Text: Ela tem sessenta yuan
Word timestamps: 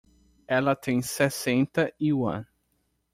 Ela 0.47 0.75
tem 0.75 0.99
sessenta 0.99 1.93
yuan 2.01 2.43